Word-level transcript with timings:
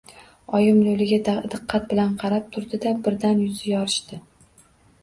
Oyim 0.59 0.79
lo‘liga 0.85 1.35
diqqat 1.57 1.85
bilan 1.91 2.17
qarab 2.25 2.49
turdi-da, 2.57 2.95
birdan 3.09 3.47
yuzi 3.47 3.65
yorishdi. 3.77 4.25